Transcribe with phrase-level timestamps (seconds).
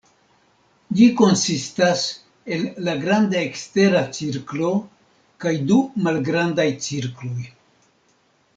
[0.99, 2.05] Ĝi konsistas
[2.55, 4.73] el la granda ekstera cirklo
[5.45, 7.39] kaj du malgrandaj cirkloj.